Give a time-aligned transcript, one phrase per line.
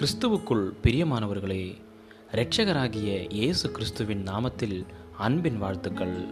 [0.00, 1.76] கிறிஸ்துவுக்குள் பிரியமானவர்களே
[2.32, 4.84] இரட்சகராகிய இயேசு கிறிஸ்துவின் நாமத்தில்
[5.18, 6.26] அன்பின் வாழ்த்துக்கள்.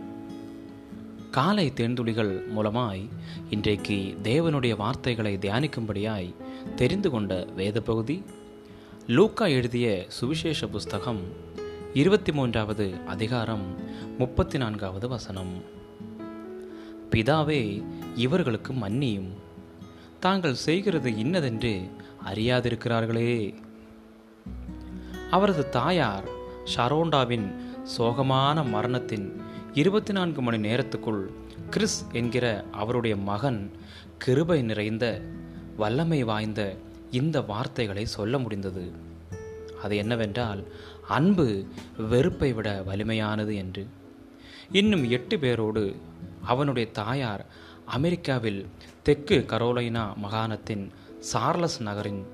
[1.31, 3.09] காலை தேர்ந்துளிகள் மூலமாய்
[3.51, 6.35] இன்றைக்கு தேவனுடைய வார்த்தைகளை தியானிக்கும்படியாய்
[6.75, 8.23] தெரிந்து கொண்ட வேத பகுதி
[9.07, 11.21] லூக்கா எழுதிய சுவிசேஷ புஸ்தகம்
[11.95, 13.65] இருபத்தி மூன்றாவது அதிகாரம்
[14.19, 15.53] முப்பத்தி நான்காவது வசனம்.
[17.11, 17.85] பிதாவே
[18.17, 19.29] இவர்களுக்கு மன்னியும்.
[20.21, 21.91] தாங்கள் செய்கிறது இன்னதென்று
[22.25, 23.67] அறியாதிருக்கிறார்களே.
[25.31, 26.25] அவரது தாயார்
[26.77, 27.55] ஷரோண்டாவின்
[27.99, 31.27] சோகமான மரணத்தின் இருபத்தி நான்கு மணி நேரத்துக்குள்
[31.71, 33.71] கிறிஸ் என்கிற அவருடைய மகன்
[34.19, 35.23] கிருபை நிறைந்த
[35.77, 36.77] வல்லமை வாய்ந்த
[37.11, 38.93] இந்த வார்த்தைகளை சொல்ல முடிந்தது.
[39.83, 40.73] அது என்னவென்றால்
[41.09, 41.67] அன்பு
[42.09, 43.87] வெறுப்பை விட வலிமையானது என்று.
[44.73, 45.97] இன்னும் எட்டு பேரோடு
[46.43, 47.47] அவனுடைய தாயார்
[47.85, 48.67] அமெரிக்காவில்
[49.03, 52.27] தெற்கு கரோலைனா மாகாணத்தின் சார்லஸ் நகரின்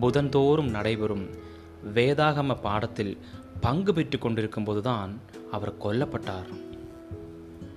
[0.00, 1.50] புதன்தோறும் நடைபெறும்
[1.94, 3.18] வேதாகம பாடத்தில்
[3.60, 5.18] பங்கு பெற்று கொண்டிருக்கும் போதுதான்
[5.50, 6.60] அவர் கொல்லப்பட்டார்.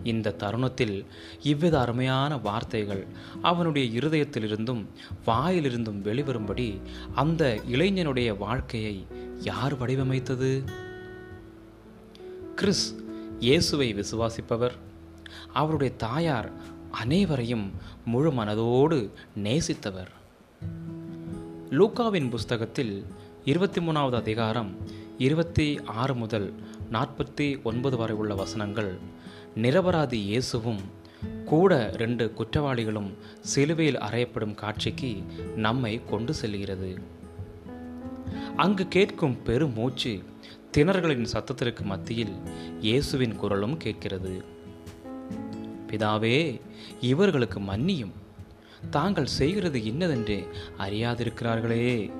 [0.03, 1.05] இந்த தருணத்தில்
[1.41, 3.05] இவ்வித அருமையான வார்த்தைகள்
[3.41, 4.85] அவனுடைய இருதயத்திலிருந்தும்
[5.25, 6.79] வாயிலிருந்தும் வெளிவரும்படி
[7.15, 9.05] அந்த இளைஞனுடைய வாழ்க்கையை
[9.39, 10.63] யார் வடிவமைத்தது?
[12.55, 12.95] கிறிஸ்
[13.39, 14.75] இயேசுவை விசுவாசிப்பவர்.
[15.53, 16.51] அவருடைய தாயார்
[16.91, 17.71] அனைவரையும்
[18.05, 19.09] முழு மனதோடு
[19.43, 20.11] நேசித்தவர்.
[21.69, 23.05] லூக்காவின் புஸ்தகத்தில்
[23.45, 24.77] இருபத்தி மூணாவது அதிகாரம்
[25.17, 26.53] இருபத்தி ஆறு முதல்
[26.91, 28.97] நாற்பத்தி ஒன்பது வரை உள்ள வசனங்கள்.
[29.55, 30.79] நிரபராதி இயேசுவும்
[31.45, 35.23] கூட ரெண்டு குற்றவாளிகளும் சிலுவையில் அறையப்படும் காட்சிக்கு
[35.55, 36.99] நம்மை கொண்டு செல்கிறது
[38.55, 40.23] அங்கு கேட்கும் பெருமூச்சு
[40.77, 42.33] திணறுகளின் சத்தத்திற்கு மத்தியில்
[42.81, 44.43] இயேசுவின் குரலும் கேட்கிறது.
[45.87, 46.61] பிதாவே
[47.01, 48.11] இவர்களுக்கு மன்னியும்.
[48.89, 52.11] தாங்கள் செய்கிறது இன்னதென்று அறியாதிருக்கிறார்களே.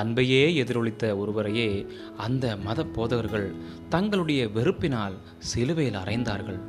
[0.00, 1.68] அன்பையே எதிரொலித்த ஒருவரையே
[2.16, 3.48] அந்த மத போதகர்கள்
[3.88, 5.16] தங்களுடைய வெறுப்பினால்
[5.50, 6.60] சிலுவையில் அறைந்தார்கள்.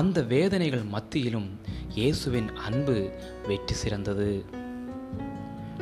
[0.00, 1.48] அந்த வேதனைகள் மத்தியிலும்
[1.94, 2.96] இயேசுவின் அன்பு
[3.46, 4.44] வெற்றி சிறந்தது.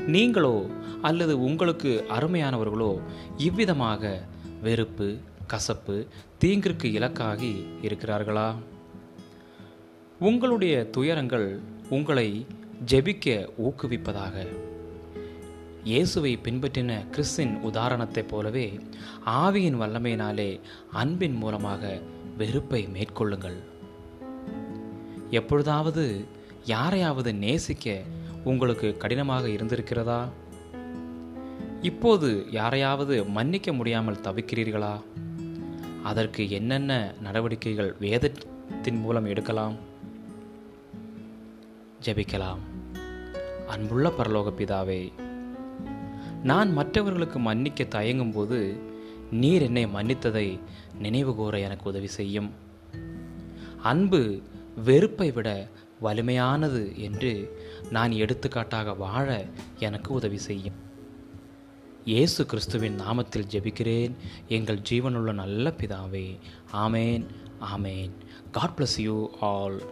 [0.06, 0.66] நீங்களோ
[1.02, 2.92] அல்லது உங்களுக்கு அருமையானவர்களோ
[3.36, 4.22] இவ்விதமாக
[4.62, 5.08] வெறுப்பு
[5.46, 6.06] கசப்பு
[6.40, 8.48] தீங்கிற்கு இலக்காகி இருக்கிறார்களா?
[10.18, 12.28] உங்களுடைய துயரங்கள் உங்களை
[12.86, 14.36] ஜெபிக்க ஊக்குவிப்பதாக.
[15.84, 18.80] இயேசுவை பின்பற்றின கிறிஸ்தின் உதாரணத்தைப் போலவே
[19.26, 20.60] ஆவியின் வல்லமையினாலே
[20.92, 22.00] அன்பின் மூலமாக
[22.36, 23.56] வெறுப்பை மேற்கொள்ளுங்கள்.
[25.30, 26.24] எப்பொழுதாவது
[26.64, 28.02] யாரையாவது நேசிக்க
[28.44, 30.28] உங்களுக்கு கடினமாக இருந்திருக்கிறதா?
[31.82, 35.00] இப்போது யாரையாவது மன்னிக்க முடியாமல் தவிக்கிறீர்களா?
[36.02, 39.76] அதற்கு என்னென்ன நடவடிக்கைகள் வேதத்தின் மூலம் எடுக்கலாம்?
[42.04, 42.58] ஜெபிக்கலாம்.
[43.68, 45.12] அன்புள்ள பரலோக பிதாவே
[46.42, 48.80] நான் மற்றவர்களுக்கு மன்னிக்க தயங்கும் போது
[49.30, 50.60] நீர் என்னை மன்னித்ததை
[50.98, 52.50] நினைவு கூற எனக்கு உதவி செய்யும்.
[53.82, 54.42] அன்பு
[54.84, 55.68] வெறுப்பை விட
[56.02, 57.58] வலிமையானது என்று
[57.90, 59.46] நான் எடுத்துக்காட்டாக வாழ
[59.78, 60.74] எனக்கு உதவி செய்யும்.
[62.04, 64.14] இயேசு கிறிஸ்துவின் நாமத்தில் ஜெபிக்கிறேன்.
[64.48, 66.38] எங்கள் ஜீவனுள்ள நல்ல பிதாவே
[66.72, 67.26] ஆமேன்
[67.76, 68.10] ஆமேன்.
[68.50, 69.82] God bless you all